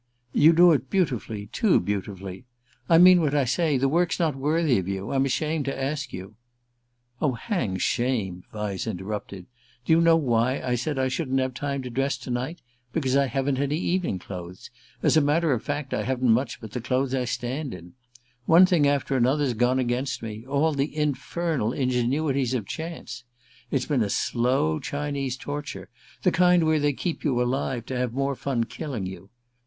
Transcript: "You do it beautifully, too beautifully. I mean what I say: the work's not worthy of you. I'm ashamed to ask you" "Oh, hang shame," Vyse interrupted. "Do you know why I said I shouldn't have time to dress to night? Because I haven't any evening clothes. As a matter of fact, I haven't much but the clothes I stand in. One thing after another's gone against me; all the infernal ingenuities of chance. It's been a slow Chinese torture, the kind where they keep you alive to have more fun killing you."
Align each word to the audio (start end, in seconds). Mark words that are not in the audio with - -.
"You 0.33 0.53
do 0.53 0.71
it 0.71 0.89
beautifully, 0.89 1.45
too 1.51 1.79
beautifully. 1.79 2.45
I 2.89 2.97
mean 2.97 3.21
what 3.21 3.35
I 3.35 3.45
say: 3.45 3.77
the 3.77 3.87
work's 3.87 4.19
not 4.19 4.35
worthy 4.35 4.79
of 4.79 4.87
you. 4.87 5.11
I'm 5.11 5.25
ashamed 5.25 5.65
to 5.65 5.79
ask 5.79 6.11
you" 6.11 6.33
"Oh, 7.21 7.33
hang 7.33 7.77
shame," 7.77 8.43
Vyse 8.51 8.87
interrupted. 8.89 9.45
"Do 9.85 9.93
you 9.93 10.01
know 10.01 10.15
why 10.17 10.59
I 10.59 10.73
said 10.73 10.97
I 10.97 11.07
shouldn't 11.07 11.39
have 11.39 11.53
time 11.53 11.83
to 11.83 11.91
dress 11.91 12.17
to 12.17 12.31
night? 12.31 12.61
Because 12.91 13.15
I 13.15 13.27
haven't 13.27 13.59
any 13.59 13.77
evening 13.77 14.17
clothes. 14.17 14.71
As 15.03 15.17
a 15.17 15.21
matter 15.21 15.51
of 15.53 15.61
fact, 15.61 15.93
I 15.93 16.01
haven't 16.01 16.31
much 16.33 16.59
but 16.59 16.71
the 16.71 16.81
clothes 16.81 17.13
I 17.13 17.25
stand 17.25 17.71
in. 17.75 17.93
One 18.47 18.65
thing 18.65 18.87
after 18.87 19.15
another's 19.15 19.53
gone 19.53 19.77
against 19.77 20.23
me; 20.23 20.43
all 20.47 20.71
the 20.73 20.97
infernal 20.97 21.73
ingenuities 21.73 22.55
of 22.55 22.65
chance. 22.65 23.23
It's 23.69 23.85
been 23.85 24.01
a 24.01 24.09
slow 24.09 24.79
Chinese 24.79 25.37
torture, 25.37 25.89
the 26.23 26.31
kind 26.31 26.63
where 26.65 26.79
they 26.79 26.91
keep 26.91 27.23
you 27.23 27.39
alive 27.39 27.85
to 27.85 27.97
have 27.99 28.13
more 28.13 28.33
fun 28.35 28.63
killing 28.63 29.05
you." 29.05 29.29